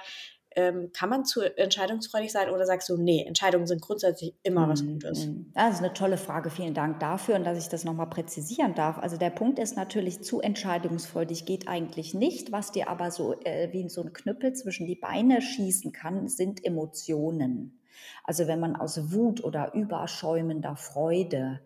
[0.60, 4.84] ähm, kann man zu entscheidungsfreudig sein oder sagst du, nee, Entscheidungen sind grundsätzlich immer was
[4.84, 5.28] mhm, Gutes?
[5.28, 5.52] Mhm.
[5.54, 6.50] Das ist eine tolle Frage.
[6.50, 8.98] Vielen Dank dafür und dass ich das nochmal präzisieren darf.
[8.98, 12.52] Also der Punkt ist natürlich, zu entscheidungsfreudig geht eigentlich nicht.
[12.52, 16.66] Was dir aber so äh, wie so ein Knüppel zwischen die Beine schießen kann, sind
[16.66, 17.80] Emotionen.
[18.26, 21.62] Also wenn man aus Wut oder überschäumender Freude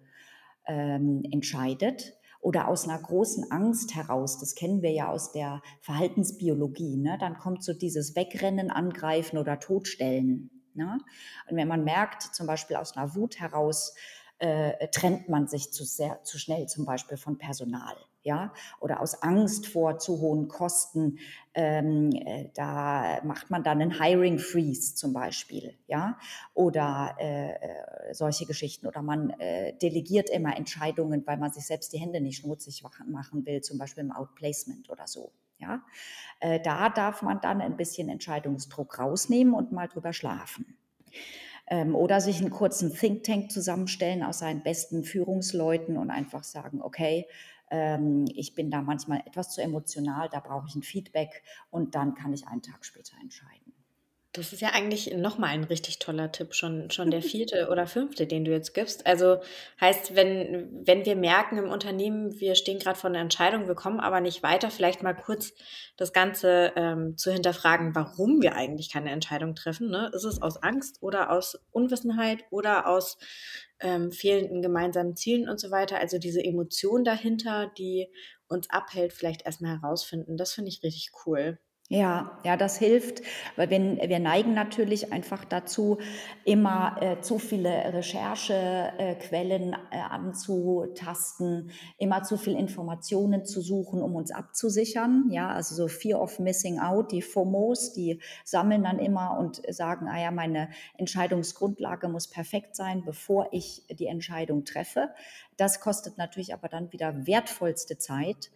[0.67, 6.97] ähm, entscheidet, oder aus einer großen Angst heraus, das kennen wir ja aus der Verhaltensbiologie,
[6.97, 7.17] ne?
[7.19, 10.49] dann kommt so dieses Wegrennen, Angreifen oder Totstellen.
[10.73, 10.99] Ne?
[11.49, 13.95] Und wenn man merkt, zum Beispiel aus einer Wut heraus,
[14.39, 19.21] äh, trennt man sich zu sehr, zu schnell zum Beispiel von Personal ja, oder aus
[19.21, 21.19] Angst vor zu hohen Kosten,
[21.53, 26.17] ähm, äh, da macht man dann einen Hiring Freeze zum Beispiel, ja,
[26.53, 28.87] oder äh, äh, solche Geschichten.
[28.87, 33.45] Oder man äh, delegiert immer Entscheidungen, weil man sich selbst die Hände nicht schmutzig machen
[33.45, 35.31] will, zum Beispiel im Outplacement oder so.
[35.59, 35.81] Ja,
[36.39, 40.77] äh, da darf man dann ein bisschen Entscheidungsdruck rausnehmen und mal drüber schlafen
[41.67, 46.81] ähm, oder sich einen kurzen Think Tank zusammenstellen aus seinen besten Führungsleuten und einfach sagen,
[46.81, 47.27] okay,
[47.73, 52.13] ähm, ich bin da manchmal etwas zu emotional, da brauche ich ein Feedback und dann
[52.13, 53.62] kann ich einen Tag später entscheiden.
[54.35, 58.25] Das ist ja eigentlich nochmal ein richtig toller Tipp, schon, schon der vierte oder fünfte,
[58.25, 59.05] den du jetzt gibst.
[59.05, 59.37] Also
[59.79, 63.99] heißt, wenn, wenn wir merken im Unternehmen, wir stehen gerade vor einer Entscheidung, wir kommen
[63.99, 65.53] aber nicht weiter, vielleicht mal kurz
[65.97, 69.91] das Ganze ähm, zu hinterfragen, warum wir eigentlich keine Entscheidung treffen.
[69.91, 70.09] Ne?
[70.15, 73.19] Ist es aus Angst oder aus Unwissenheit oder aus
[73.81, 75.99] ähm, fehlenden gemeinsamen Zielen und so weiter?
[75.99, 78.09] Also diese Emotion dahinter, die
[78.47, 80.37] uns abhält, vielleicht erstmal herausfinden.
[80.37, 81.59] Das finde ich richtig cool.
[81.93, 83.21] Ja, ja, das hilft,
[83.55, 85.99] weil wir, wir neigen natürlich einfach dazu,
[86.43, 94.15] immer äh, zu viele Recherchequellen äh, äh, anzutasten, immer zu viel Informationen zu suchen, um
[94.15, 95.29] uns abzusichern.
[95.29, 100.07] Ja, also so Fear of Missing Out, die FOMOs, die sammeln dann immer und sagen,
[100.07, 105.09] ah ja, meine Entscheidungsgrundlage muss perfekt sein, bevor ich die Entscheidung treffe.
[105.57, 108.49] Das kostet natürlich aber dann wieder wertvollste Zeit.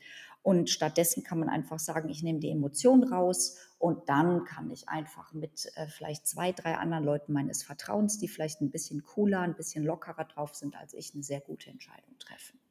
[0.47, 4.87] Und stattdessen kann man einfach sagen, ich nehme die Emotion raus und dann kann ich
[4.87, 9.41] einfach mit äh, vielleicht zwei, drei anderen Leuten meines Vertrauens, die vielleicht ein bisschen cooler,
[9.41, 12.61] ein bisschen lockerer drauf sind als ich, eine sehr gute Entscheidung treffen.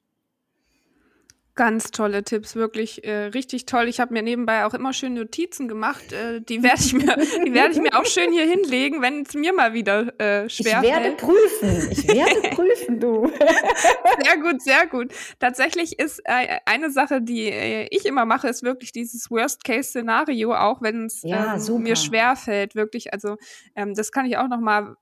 [1.57, 3.89] Ganz tolle Tipps, wirklich äh, richtig toll.
[3.89, 6.13] Ich habe mir nebenbei auch immer schön Notizen gemacht.
[6.13, 7.17] Äh, die werde ich mir,
[7.47, 10.83] die werde ich mir auch schön hier hinlegen, wenn es mir mal wieder äh, schwer
[10.83, 11.89] Ich werde prüfen.
[11.91, 13.33] Ich werde prüfen, du.
[14.23, 15.15] Sehr gut, sehr gut.
[15.39, 20.83] Tatsächlich ist äh, eine Sache, die äh, ich immer mache, ist wirklich dieses Worst-Case-Szenario, auch
[20.83, 23.15] wenn es ja, ähm, mir schwer fällt, wirklich.
[23.15, 23.37] Also
[23.75, 24.97] ähm, das kann ich auch noch mal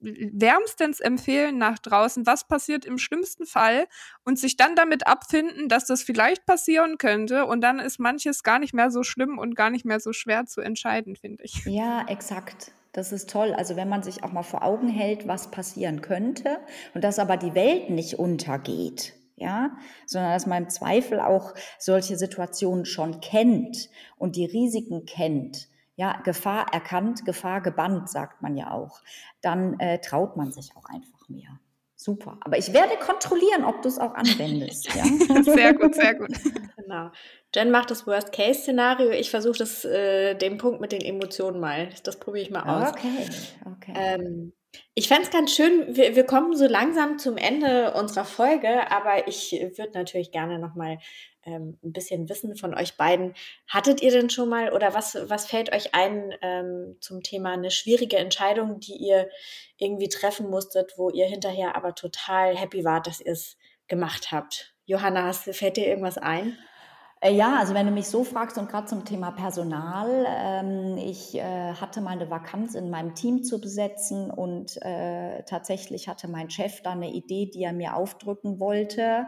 [0.00, 3.86] wärmstens empfehlen nach draußen, was passiert im schlimmsten Fall
[4.24, 8.58] und sich dann damit abfinden, dass das vielleicht passieren könnte und dann ist manches gar
[8.58, 11.64] nicht mehr so schlimm und gar nicht mehr so schwer zu entscheiden, finde ich.
[11.64, 12.72] Ja, exakt.
[12.92, 13.54] Das ist toll.
[13.54, 16.58] Also wenn man sich auch mal vor Augen hält, was passieren könnte
[16.94, 22.16] und dass aber die Welt nicht untergeht, ja, sondern dass man im Zweifel auch solche
[22.16, 28.70] Situationen schon kennt und die Risiken kennt ja, Gefahr erkannt, Gefahr gebannt, sagt man ja
[28.70, 29.02] auch,
[29.40, 31.58] dann äh, traut man sich auch einfach mehr.
[31.96, 32.38] Super.
[32.42, 34.94] Aber ich werde kontrollieren, ob du es auch anwendest.
[34.94, 35.04] Ja?
[35.42, 36.30] sehr gut, sehr gut.
[36.88, 37.10] Genau.
[37.54, 39.10] Jen macht das Worst-Case-Szenario.
[39.10, 41.90] Ich versuche das, äh, den Punkt mit den Emotionen mal.
[42.02, 42.94] Das probiere ich mal aus.
[42.94, 43.28] Okay,
[43.66, 43.92] okay.
[43.94, 44.54] Ähm,
[44.94, 49.28] ich fände es ganz schön, wir, wir kommen so langsam zum Ende unserer Folge, aber
[49.28, 50.98] ich würde natürlich gerne nochmal
[51.44, 53.34] ähm, ein bisschen wissen von euch beiden.
[53.68, 57.70] Hattet ihr denn schon mal oder was, was fällt euch ein ähm, zum Thema eine
[57.70, 59.28] schwierige Entscheidung, die ihr
[59.76, 64.74] irgendwie treffen musstet, wo ihr hinterher aber total happy wart, dass ihr es gemacht habt?
[64.84, 66.58] Johanna, fällt dir irgendwas ein?
[67.20, 71.34] Äh, ja, also wenn du mich so fragst und gerade zum Thema Personal, ähm, ich
[71.34, 76.48] äh, hatte mal eine Vakanz in meinem Team zu besetzen und äh, tatsächlich hatte mein
[76.48, 79.26] Chef da eine Idee, die er mir aufdrücken wollte.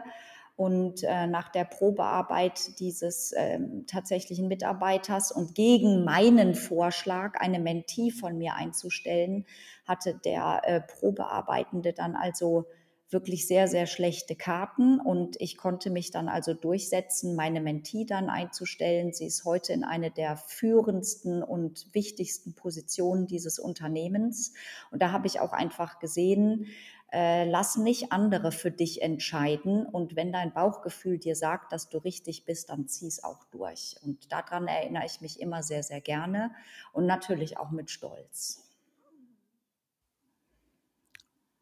[0.55, 8.11] Und äh, nach der Probearbeit dieses ähm, tatsächlichen Mitarbeiters und gegen meinen Vorschlag, eine Mentee
[8.11, 9.45] von mir einzustellen,
[9.87, 12.67] hatte der äh, Probearbeitende dann also
[13.11, 18.29] wirklich sehr, sehr schlechte Karten und ich konnte mich dann also durchsetzen, meine Mentee dann
[18.29, 19.13] einzustellen.
[19.13, 24.53] Sie ist heute in eine der führendsten und wichtigsten Positionen dieses Unternehmens.
[24.91, 26.67] Und da habe ich auch einfach gesehen,
[27.13, 29.85] Äh, lass nicht andere für dich entscheiden.
[29.85, 33.97] Und wenn dein Bauchgefühl dir sagt, dass du richtig bist, dann zieh es auch durch.
[34.01, 36.51] Und daran erinnere ich mich immer sehr, sehr gerne
[36.93, 38.70] und natürlich auch mit Stolz.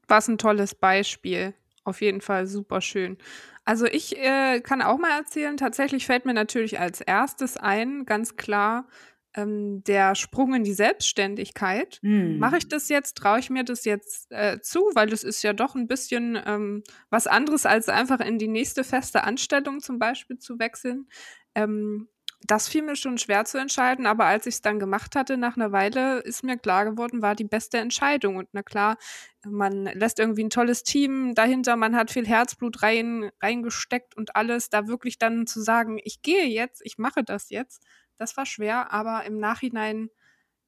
[0.10, 1.54] Was ein tolles Beispiel.
[1.84, 3.18] Auf jeden Fall super schön.
[3.64, 8.36] Also ich äh, kann auch mal erzählen, tatsächlich fällt mir natürlich als erstes ein, ganz
[8.36, 8.88] klar,
[9.36, 12.00] ähm, der Sprung in die Selbstständigkeit.
[12.02, 12.40] Mm.
[12.40, 13.18] Mache ich das jetzt?
[13.18, 14.80] Traue ich mir das jetzt äh, zu?
[14.96, 18.84] Weil das ist ja doch ein bisschen ähm, was anderes, als einfach in die nächste
[18.84, 21.08] feste Anstellung zum Beispiel zu wechseln.
[21.56, 22.08] Ähm,
[22.42, 25.58] das fiel mir schon schwer zu entscheiden, aber als ich es dann gemacht hatte, nach
[25.58, 28.38] einer Weile ist mir klar geworden, war die beste Entscheidung.
[28.38, 28.98] Und na klar,
[29.46, 34.70] man lässt irgendwie ein tolles Team dahinter, man hat viel Herzblut rein, reingesteckt und alles,
[34.70, 37.84] da wirklich dann zu sagen, ich gehe jetzt, ich mache das jetzt,
[38.18, 40.10] das war schwer, aber im Nachhinein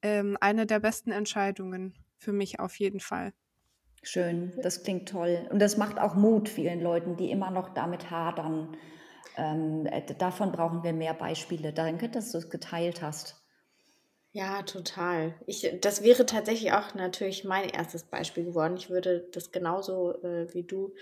[0.01, 3.33] ähm, eine der besten Entscheidungen für mich auf jeden Fall.
[4.03, 5.47] Schön, das klingt toll.
[5.51, 8.75] Und das macht auch Mut vielen Leuten, die immer noch damit hadern.
[9.37, 11.73] Ähm, äh, davon brauchen wir mehr Beispiele.
[11.73, 13.41] Danke, dass du es geteilt hast.
[14.33, 15.35] Ja, total.
[15.45, 18.77] Ich, das wäre tatsächlich auch natürlich mein erstes Beispiel geworden.
[18.77, 20.93] Ich würde das genauso äh, wie du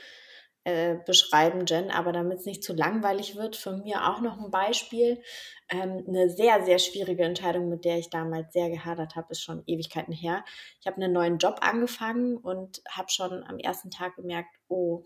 [0.64, 4.52] äh, beschreiben, Jen, aber damit es nicht zu langweilig wird, von mir auch noch ein
[4.52, 5.22] Beispiel.
[5.70, 9.64] Ähm, eine sehr, sehr schwierige Entscheidung, mit der ich damals sehr gehadert habe, ist schon
[9.68, 10.44] Ewigkeiten her.
[10.82, 15.04] Ich habe einen neuen Job angefangen und habe schon am ersten Tag gemerkt, oh,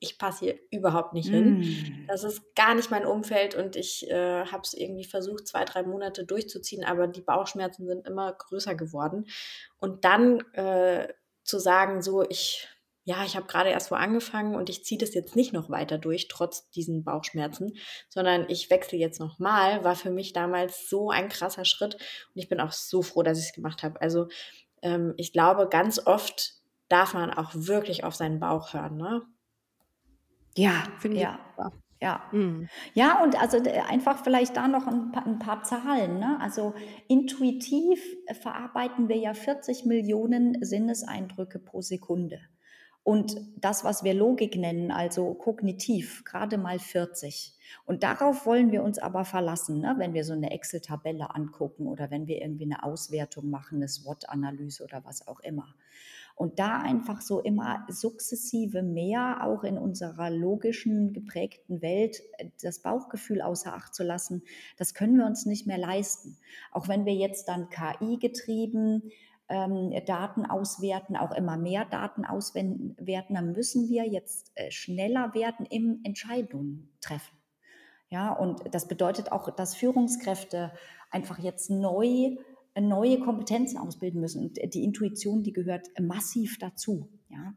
[0.00, 1.60] ich passe hier überhaupt nicht hin.
[1.60, 2.06] Mm.
[2.08, 5.82] Das ist gar nicht mein Umfeld und ich äh, habe es irgendwie versucht, zwei, drei
[5.82, 9.26] Monate durchzuziehen, aber die Bauchschmerzen sind immer größer geworden.
[9.78, 11.08] Und dann äh,
[11.44, 12.68] zu sagen, so, ich
[13.04, 15.98] ja, ich habe gerade erst wo angefangen und ich ziehe das jetzt nicht noch weiter
[15.98, 17.76] durch, trotz diesen Bauchschmerzen,
[18.08, 22.48] sondern ich wechsle jetzt nochmal, war für mich damals so ein krasser Schritt und ich
[22.48, 24.00] bin auch so froh, dass ich es gemacht habe.
[24.00, 24.28] Also
[24.82, 26.54] ähm, ich glaube, ganz oft
[26.88, 29.22] darf man auch wirklich auf seinen Bauch hören, ne?
[30.56, 31.22] Ja, finde ich.
[31.22, 31.38] Ja.
[32.00, 32.20] Ja.
[32.32, 32.68] Mhm.
[32.94, 36.18] ja, und also einfach vielleicht da noch ein paar, ein paar Zahlen.
[36.18, 36.36] Ne?
[36.40, 36.74] Also
[37.06, 38.02] intuitiv
[38.40, 42.40] verarbeiten wir ja 40 Millionen Sinneseindrücke pro Sekunde.
[43.04, 47.56] Und das, was wir Logik nennen, also kognitiv, gerade mal 40.
[47.84, 49.94] Und darauf wollen wir uns aber verlassen, ne?
[49.98, 54.84] wenn wir so eine Excel-Tabelle angucken oder wenn wir irgendwie eine Auswertung machen, eine SWOT-Analyse
[54.84, 55.74] oder was auch immer.
[56.42, 62.80] Und da einfach so immer sukzessive mehr auch in unserer logischen geprägten Welt äh, das
[62.82, 64.42] Bauchgefühl außer Acht zu lassen,
[64.76, 66.36] das können wir uns nicht mehr leisten.
[66.72, 69.12] Auch wenn wir jetzt dann KI getrieben
[69.48, 75.64] ähm, Daten auswerten, auch immer mehr Daten auswerten, dann müssen wir jetzt äh, schneller werden
[75.64, 77.36] im Entscheidungen treffen.
[78.08, 80.72] Ja, und das bedeutet auch, dass Führungskräfte
[81.12, 82.36] einfach jetzt neu
[82.80, 84.42] neue Kompetenzen ausbilden müssen.
[84.42, 87.08] Und die Intuition, die gehört massiv dazu.
[87.28, 87.54] Ja.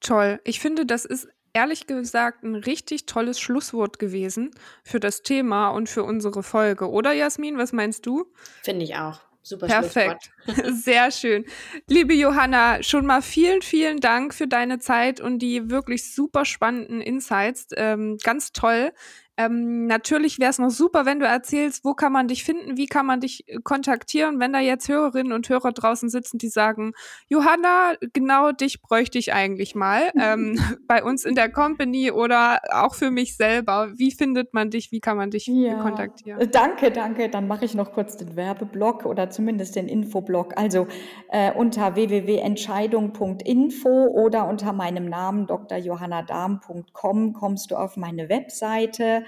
[0.00, 0.40] Toll.
[0.44, 4.50] Ich finde, das ist ehrlich gesagt ein richtig tolles Schlusswort gewesen
[4.84, 6.90] für das Thema und für unsere Folge.
[6.90, 8.26] Oder Jasmin, was meinst du?
[8.62, 9.20] Finde ich auch.
[9.42, 10.30] Super Perfekt.
[10.72, 11.46] Sehr schön.
[11.88, 17.00] Liebe Johanna, schon mal vielen, vielen Dank für deine Zeit und die wirklich super spannenden
[17.00, 17.68] Insights.
[17.74, 18.92] Ähm, ganz toll.
[19.38, 22.86] Ähm, natürlich wäre es noch super, wenn du erzählst, wo kann man dich finden, wie
[22.86, 26.92] kann man dich äh, kontaktieren, wenn da jetzt Hörerinnen und Hörer draußen sitzen, die sagen,
[27.28, 32.96] Johanna, genau dich bräuchte ich eigentlich mal ähm, bei uns in der Company oder auch
[32.96, 33.92] für mich selber.
[33.94, 35.80] Wie findet man dich, wie kann man dich ja.
[35.82, 36.40] kontaktieren?
[36.40, 37.28] Äh, danke, danke.
[37.28, 40.58] Dann mache ich noch kurz den Werbeblock oder zumindest den Infoblock.
[40.58, 40.88] Also
[41.28, 49.22] äh, unter www.entscheidung.info oder unter meinem Namen drjohannadarm.com kommst du auf meine Webseite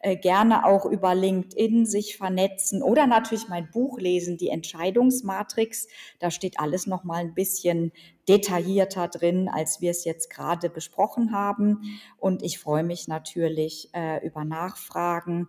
[0.00, 5.88] äh, gerne auch über LinkedIn sich vernetzen oder natürlich mein Buch lesen, die Entscheidungsmatrix.
[6.18, 7.92] Da steht alles noch mal ein bisschen
[8.28, 11.98] detaillierter drin, als wir es jetzt gerade besprochen haben.
[12.18, 15.48] Und ich freue mich natürlich äh, über Nachfragen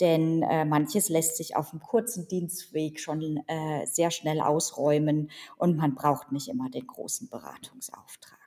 [0.00, 5.76] denn äh, manches lässt sich auf einem kurzen Dienstweg schon äh, sehr schnell ausräumen und
[5.76, 8.45] man braucht nicht immer den großen Beratungsauftrag.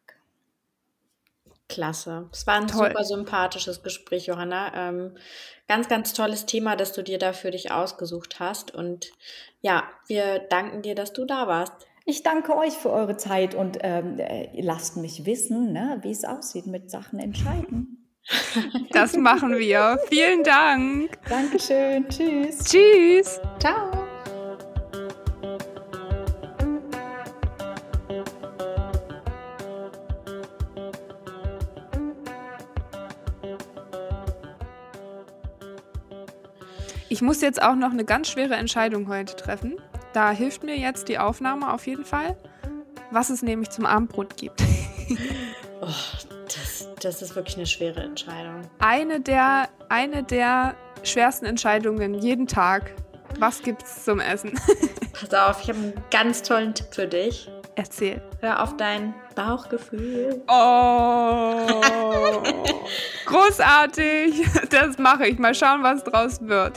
[1.70, 2.28] Klasse.
[2.34, 2.90] Es war ein Toll.
[2.90, 4.74] super sympathisches Gespräch, Johanna.
[4.76, 5.16] Ähm,
[5.68, 8.74] ganz, ganz tolles Thema, das du dir da für dich ausgesucht hast.
[8.74, 9.12] Und
[9.62, 11.74] ja, wir danken dir, dass du da warst.
[12.06, 16.26] Ich danke euch für eure Zeit und ähm, äh, lasst mich wissen, ne, wie es
[16.26, 17.96] aussieht mit Sachen entscheiden.
[18.92, 20.00] Das machen wir.
[20.10, 21.12] Vielen Dank.
[21.28, 22.08] Dankeschön.
[22.10, 22.64] Tschüss.
[22.64, 23.40] Tschüss.
[23.60, 23.99] Ciao.
[37.20, 39.76] Ich muss jetzt auch noch eine ganz schwere Entscheidung heute treffen.
[40.14, 42.38] Da hilft mir jetzt die Aufnahme auf jeden Fall.
[43.12, 44.64] was es nämlich zum Abendbrot gibt.
[45.82, 45.88] oh,
[46.46, 48.62] das, das ist wirklich eine schwere Entscheidung.
[48.80, 52.94] Eine der, eine der schwersten Entscheidungen jeden Tag.
[53.38, 54.58] Was gibt's zum Essen?
[55.12, 57.50] Pass auf, ich habe einen ganz tollen Tipp für dich.
[57.76, 58.22] Erzähl.
[58.42, 60.42] Hör auf dein Bauchgefühl.
[60.48, 61.68] Oh,
[63.26, 64.46] großartig.
[64.70, 65.40] Das mache ich.
[65.40, 66.76] Mal schauen, was draus wird.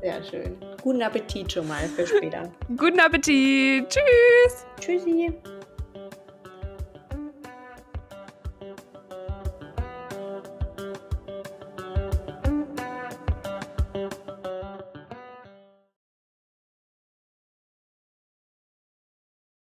[0.00, 0.56] Sehr schön.
[0.82, 2.50] Guten Appetit schon mal für später.
[2.76, 3.88] Guten Appetit.
[3.88, 4.66] Tschüss.
[4.80, 5.32] Tschüssi.